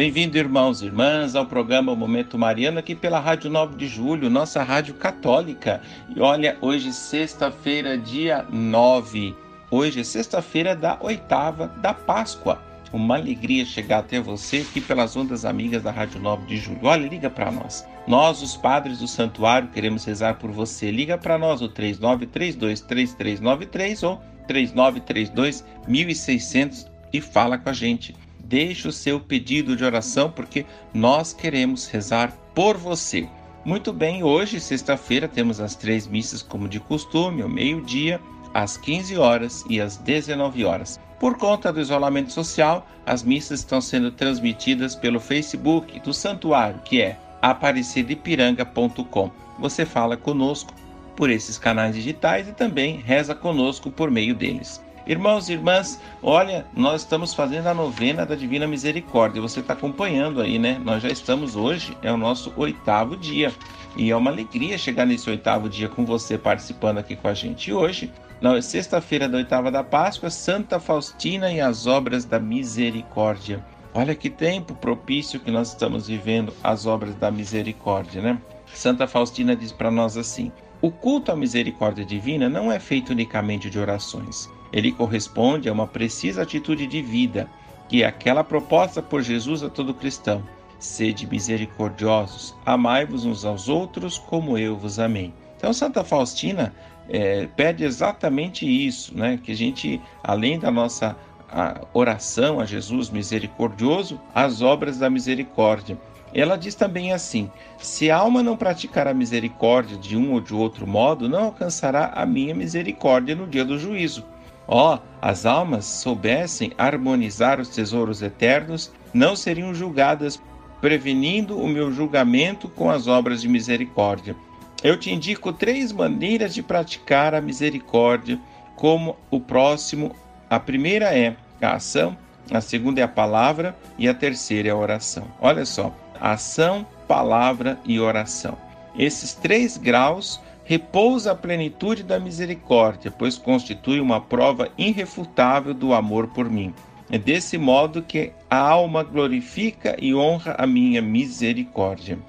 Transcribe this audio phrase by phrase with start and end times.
[0.00, 4.62] Bem-vindo, irmãos e irmãs, ao programa Momento Mariano, aqui pela Rádio 9 de Julho, nossa
[4.62, 5.82] rádio católica.
[6.16, 9.36] E olha, hoje, sexta-feira, dia 9.
[9.70, 12.62] Hoje é sexta-feira da oitava da Páscoa.
[12.90, 16.80] Uma alegria chegar até você aqui pelas ondas amigas da Rádio 9 de Julho.
[16.84, 17.86] Olha, liga para nós.
[18.08, 20.90] Nós, os padres do santuário, queremos rezar por você.
[20.90, 28.14] Liga para nós o 3932-3393 ou 3932 1600 e fala com a gente
[28.50, 33.28] deixe o seu pedido de oração, porque nós queremos rezar por você.
[33.64, 38.20] Muito bem, hoje, sexta-feira, temos as três missas como de costume, ao meio-dia,
[38.52, 40.98] às 15 horas e às 19 horas.
[41.20, 47.00] Por conta do isolamento social, as missas estão sendo transmitidas pelo Facebook do santuário, que
[47.00, 49.30] é aparecidipiranga.com.
[49.60, 50.74] Você fala conosco
[51.14, 54.82] por esses canais digitais e também reza conosco por meio deles.
[55.06, 59.40] Irmãos e irmãs, olha, nós estamos fazendo a novena da Divina Misericórdia.
[59.40, 60.80] Você está acompanhando aí, né?
[60.84, 63.52] Nós já estamos hoje, é o nosso oitavo dia.
[63.96, 67.72] E é uma alegria chegar nesse oitavo dia com você participando aqui com a gente.
[67.72, 73.64] Hoje, na sexta-feira da oitava da Páscoa, Santa Faustina e as obras da misericórdia.
[73.92, 78.40] Olha que tempo propício que nós estamos vivendo as obras da misericórdia, né?
[78.72, 83.68] Santa Faustina diz para nós assim: o culto à misericórdia divina não é feito unicamente
[83.68, 84.48] de orações.
[84.72, 87.48] Ele corresponde a uma precisa atitude de vida,
[87.88, 90.42] que é aquela proposta por Jesus a todo cristão.
[90.78, 95.32] Sede misericordiosos, amai-vos uns aos outros como eu vos amei.
[95.56, 96.74] Então, Santa Faustina
[97.08, 99.38] é, pede exatamente isso, né?
[99.42, 101.16] que a gente, além da nossa
[101.52, 105.98] a oração a Jesus misericordioso, as obras da misericórdia.
[106.32, 110.54] Ela diz também assim: se a alma não praticar a misericórdia de um ou de
[110.54, 114.24] outro modo, não alcançará a minha misericórdia no dia do juízo.
[114.72, 120.40] Ó, oh, as almas soubessem harmonizar os tesouros eternos, não seriam julgadas,
[120.80, 124.36] prevenindo o meu julgamento com as obras de misericórdia.
[124.80, 128.38] Eu te indico três maneiras de praticar a misericórdia
[128.76, 130.14] como o próximo.
[130.48, 132.16] A primeira é a ação,
[132.48, 135.26] a segunda é a palavra e a terceira é a oração.
[135.40, 138.56] Olha só, ação, palavra e oração.
[138.96, 146.28] Esses três graus repousa a plenitude da misericórdia, pois constitui uma prova irrefutável do amor
[146.28, 146.72] por mim.
[147.10, 152.20] É desse modo que a alma glorifica e honra a minha misericórdia.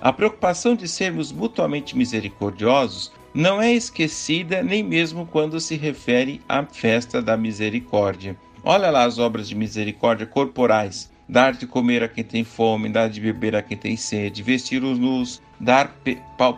[0.00, 6.64] A preocupação de sermos mutuamente misericordiosos não é esquecida nem mesmo quando se refere à
[6.64, 8.36] festa da misericórdia.
[8.62, 13.08] Olha lá as obras de misericórdia corporais: dar de comer a quem tem fome, dar
[13.08, 15.96] de beber a quem tem sede, vestir os nus, dar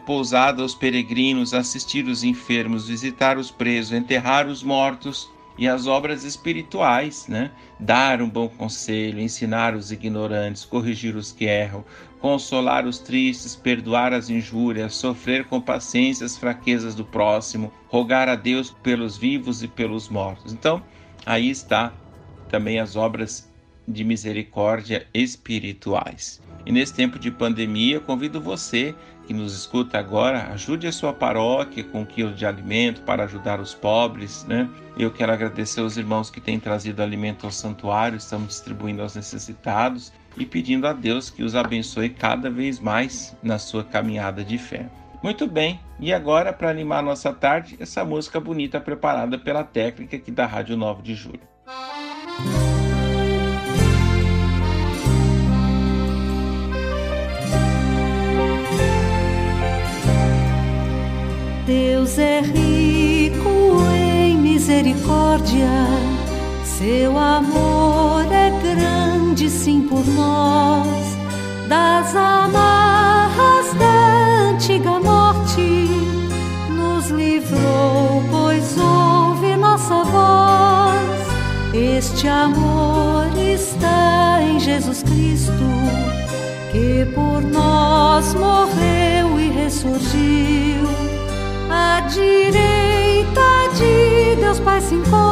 [0.06, 6.24] pousada aos peregrinos, assistir os enfermos, visitar os presos, enterrar os mortos e as obras
[6.24, 7.50] espirituais, né?
[7.78, 11.84] Dar um bom conselho, ensinar os ignorantes, corrigir os que erram,
[12.18, 18.36] consolar os tristes, perdoar as injúrias, sofrer com paciência as fraquezas do próximo, rogar a
[18.36, 20.50] Deus pelos vivos e pelos mortos.
[20.50, 20.82] Então,
[21.26, 21.92] aí está
[22.48, 23.51] também as obras
[23.86, 26.40] de misericórdia espirituais.
[26.64, 28.94] E nesse tempo de pandemia, convido você
[29.26, 33.60] que nos escuta agora, ajude a sua paróquia com um quilo de alimento para ajudar
[33.60, 34.68] os pobres, né?
[34.96, 40.12] Eu quero agradecer aos irmãos que têm trazido alimento ao santuário, estamos distribuindo aos necessitados
[40.36, 44.88] e pedindo a Deus que os abençoe cada vez mais na sua caminhada de fé.
[45.22, 50.16] Muito bem, e agora para animar a nossa tarde, essa música bonita preparada pela técnica
[50.16, 51.52] aqui da Rádio 9 de Julho.
[61.66, 63.48] Deus é rico
[63.94, 65.68] em misericórdia,
[66.64, 70.88] seu amor é grande, sim, por nós.
[71.68, 75.88] Das amarras da antiga morte,
[76.68, 81.72] nos livrou, pois ouve nossa voz.
[81.72, 85.52] Este amor está em Jesus Cristo,
[86.72, 90.91] que por nós morreu e ressurgiu
[92.08, 95.31] direita de Deus Pai se encontra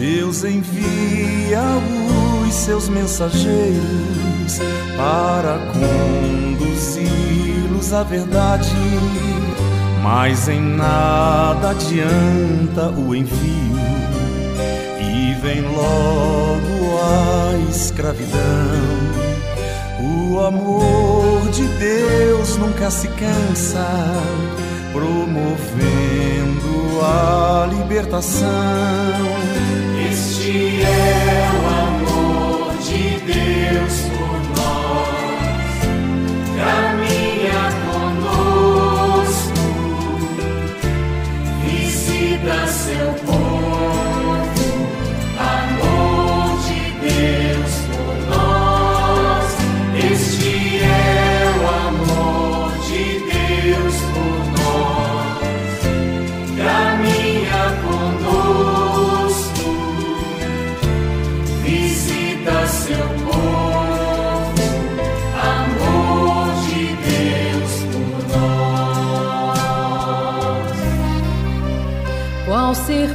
[0.00, 1.60] Deus envia
[2.48, 4.58] os seus mensageiros
[4.96, 5.58] para
[6.58, 8.74] conduzi-los à verdade,
[10.02, 13.76] mas em nada adianta o envio
[14.98, 18.40] e vem logo a escravidão.
[20.00, 23.86] O amor de Deus nunca se cansa,
[24.94, 26.70] promovendo
[27.02, 28.48] a libertação.
[30.52, 34.19] É o amor de Deus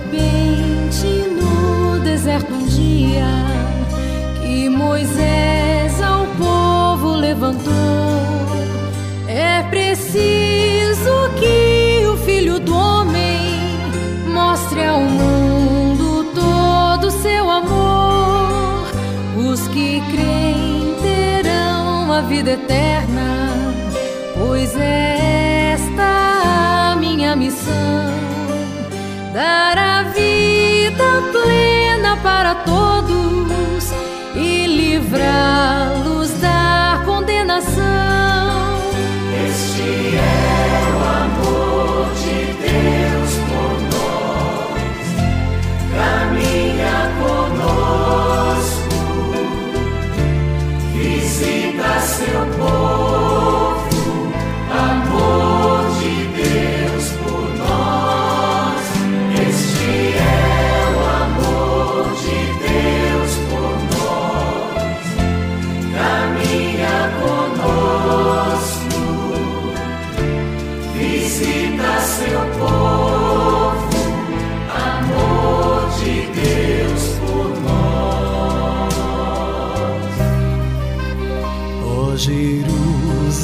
[0.05, 3.25] Qual serpente no deserto um dia
[4.41, 7.71] que Moisés ao povo levantou.
[9.27, 13.39] É preciso que o filho do homem
[14.27, 18.87] mostre ao mundo todo seu amor.
[19.37, 23.49] Os que creem terão a vida eterna,
[24.37, 27.84] pois é esta a minha missão
[29.35, 33.91] dar a vida plena para todos
[34.33, 38.79] e livrá-los da condenação.
[39.45, 45.05] Este é o amor de Deus por nós.
[45.97, 48.95] Caminha conosco,
[50.93, 52.84] visita seu povo.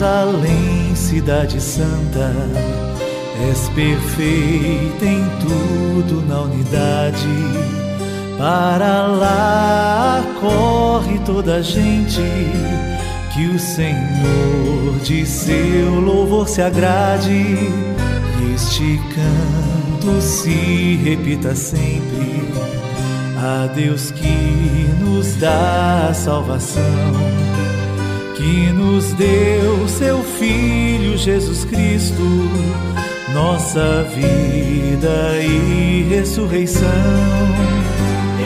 [0.02, 2.34] Jerusalém, cidade santa,
[3.48, 7.28] és perfeita em tudo na unidade.
[8.36, 12.20] Para lá corre toda a gente,
[13.32, 17.32] que o Senhor de seu louvor se agrade.
[17.32, 22.42] E este canto se repita sempre.
[23.38, 26.82] A Deus que nos dá salvação
[28.36, 32.24] que nos deu seu Filho Jesus Cristo,
[33.34, 36.88] nossa vida e ressurreição.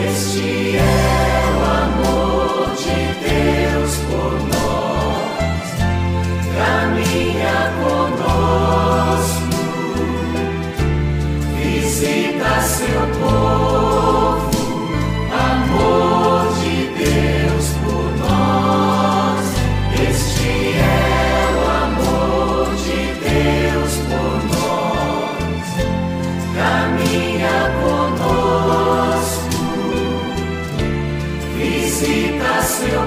[0.08, 3.65] Este é o amor de Deus
[31.98, 33.00] visita seu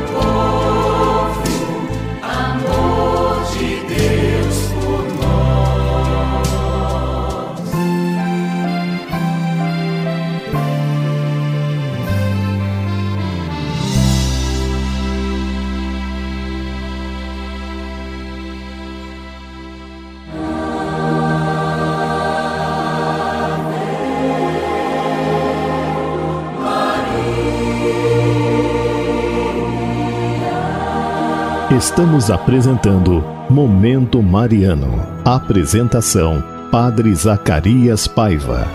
[31.80, 35.02] Estamos apresentando Momento Mariano.
[35.24, 38.68] Apresentação: Padre Zacarias Paiva.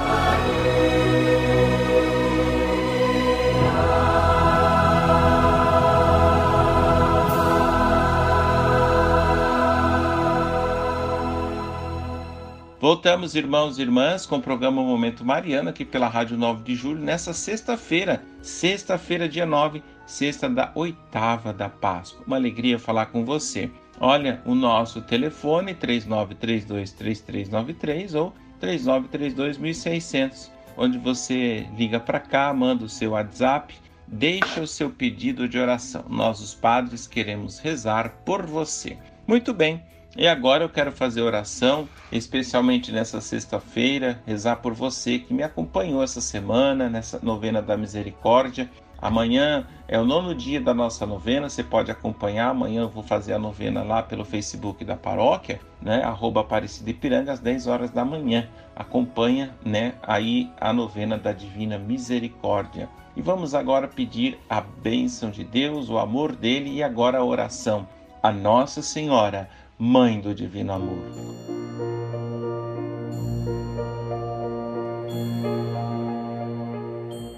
[12.80, 17.00] Voltamos, irmãos e irmãs, com o programa Momento Mariano, aqui pela Rádio 9 de Julho,
[17.00, 22.24] nessa sexta-feira, sexta-feira, dia 9, sexta da oitava da Páscoa.
[22.26, 23.68] Uma alegria falar com você.
[24.00, 30.52] Olha, o nosso telefone 39323393 ou 39321600.
[30.76, 33.76] onde você liga para cá, manda o seu WhatsApp,
[34.08, 36.04] deixa o seu pedido de oração.
[36.08, 38.98] Nós, os padres, queremos rezar por você.
[39.26, 39.80] Muito bem.
[40.16, 46.04] E agora eu quero fazer oração, especialmente nessa sexta-feira, rezar por você que me acompanhou
[46.04, 48.70] essa semana, nessa novena da misericórdia.
[49.04, 52.48] Amanhã é o nono dia da nossa novena, você pode acompanhar.
[52.48, 56.02] Amanhã eu vou fazer a novena lá pelo Facebook da paróquia, né?
[56.02, 58.48] Arroba Aparecida Ipiranga, às 10 horas da manhã.
[58.74, 59.92] Acompanha, né?
[60.02, 62.88] Aí a novena da Divina Misericórdia.
[63.14, 67.86] E vamos agora pedir a bênção de Deus, o amor dele e agora a oração.
[68.22, 71.53] A Nossa Senhora Mãe do Divino Amor.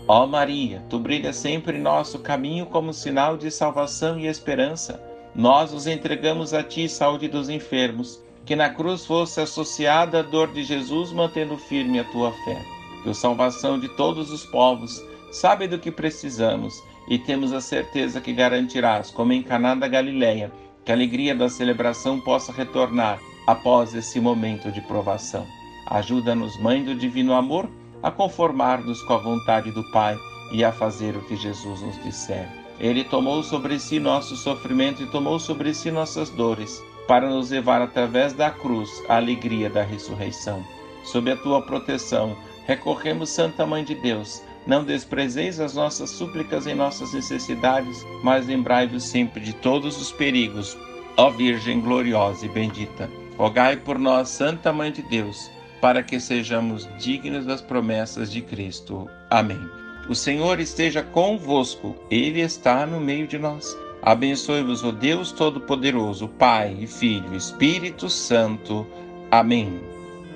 [0.09, 5.03] Ó Maria, tu brilhas sempre em nosso caminho como sinal de salvação e esperança.
[5.35, 10.53] Nós os entregamos a ti, saúde dos enfermos, que na cruz fosse associada a dor
[10.53, 12.65] de Jesus, mantendo firme a tua fé.
[13.03, 16.73] Que a salvação de todos os povos, sabe do que precisamos
[17.09, 20.53] e temos a certeza que garantirás, como em Caná da Galileia,
[20.85, 25.45] que a alegria da celebração possa retornar após esse momento de provação.
[25.89, 27.69] Ajuda-nos, Mãe do Divino Amor,
[28.03, 30.19] a conformar-nos com a vontade do Pai
[30.53, 32.49] e a fazer o que Jesus nos disser.
[32.79, 37.81] Ele tomou sobre si nosso sofrimento e tomou sobre si nossas dores, para nos levar
[37.81, 40.63] através da cruz à alegria da ressurreição.
[41.05, 42.37] Sob a tua proteção,
[42.67, 44.43] recorremos, Santa Mãe de Deus.
[44.67, 50.77] Não desprezeis as nossas súplicas em nossas necessidades, mas lembrai-vos sempre de todos os perigos.
[51.17, 55.51] Ó Virgem gloriosa e bendita, rogai por nós, Santa Mãe de Deus,
[55.87, 59.09] para que sejamos dignos das promessas de Cristo.
[59.31, 59.71] Amém.
[60.09, 63.79] O Senhor esteja convosco, Ele está no meio de nós.
[64.03, 68.85] Abençoe-vos o Deus Todo-Poderoso, Pai e Filho Espírito Santo.
[69.31, 69.81] Amém.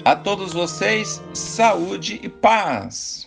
[0.05, 3.27] A todos vocês, saúde e paz.